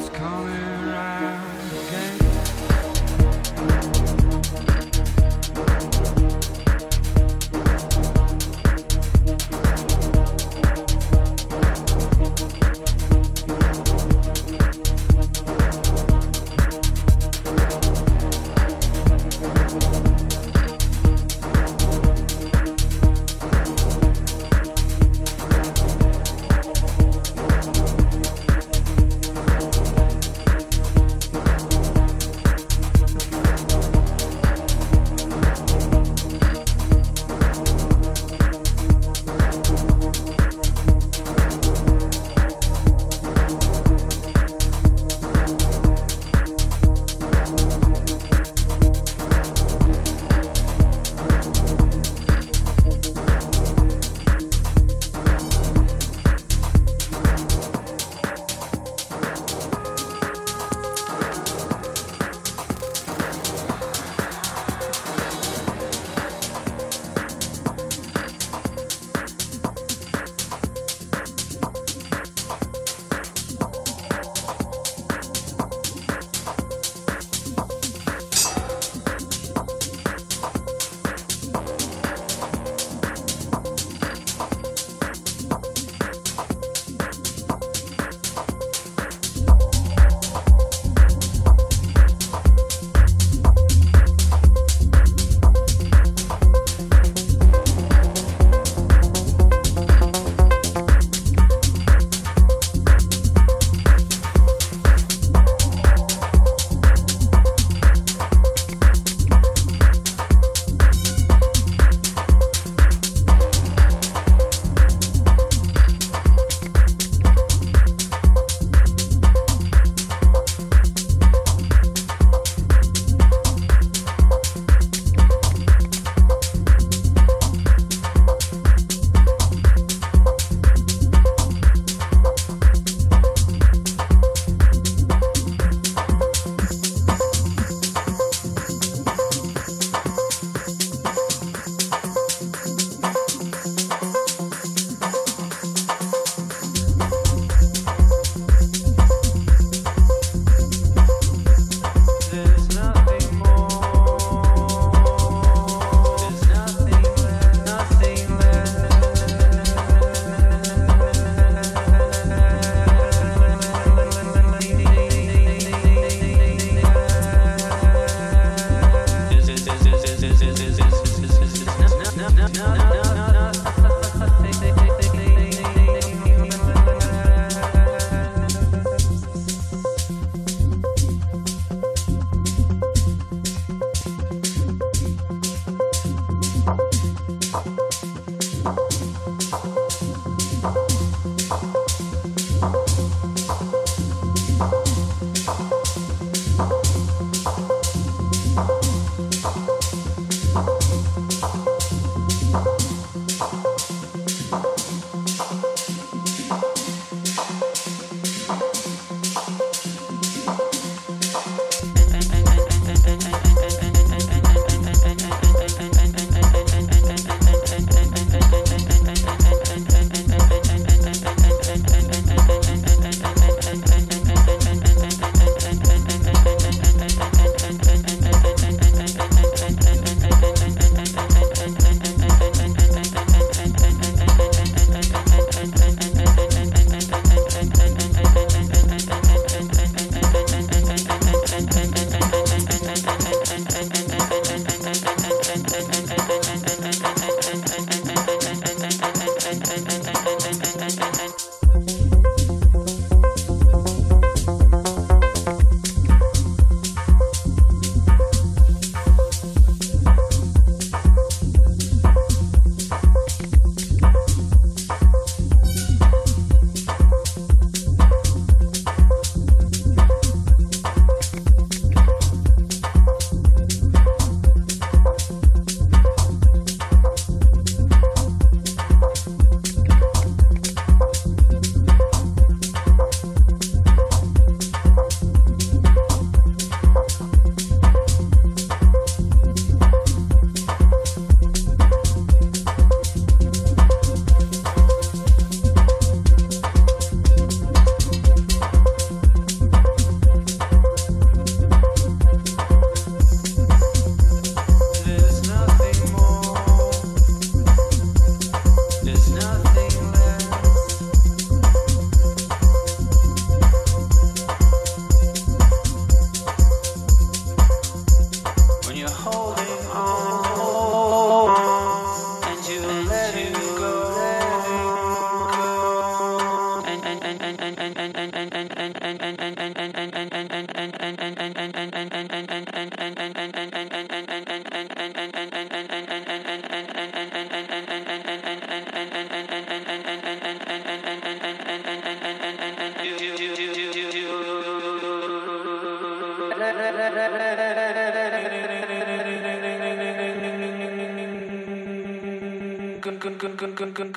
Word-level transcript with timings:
It's 0.00 0.08
coming 0.10 0.86
round. 0.86 1.47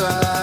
side. 0.00 0.39